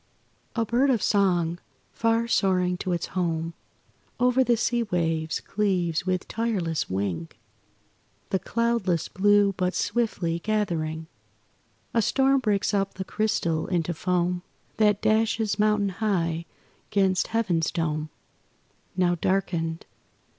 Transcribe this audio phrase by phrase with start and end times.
[0.55, 1.59] A bird of song,
[1.91, 3.53] far soaring to its home,
[4.19, 7.29] Over the sea waves cleaves with tireless wing
[8.31, 11.05] The cloudless blue; but, swiftly gathering,
[11.93, 14.41] A storm breaks up the crystal into foam
[14.77, 16.47] That dashes mountain high
[16.89, 18.09] 'gainst Heaven's dome
[18.97, 19.85] Now darkened.